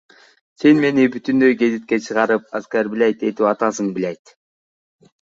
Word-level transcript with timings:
Сен 0.63 0.79
мени 0.85 1.05
бүтүндөй 1.17 1.59
гезитке 1.61 2.01
чыгарып 2.07 2.51
оскорблять 2.63 3.25
этип 3.31 3.49
атасың, 3.55 3.97
блядь. 4.01 4.39